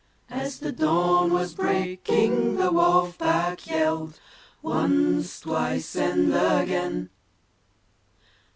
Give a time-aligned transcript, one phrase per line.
[0.31, 4.19] As the dawn was breaking the Wolf Pack yelled
[4.63, 7.11] Once, twice and again!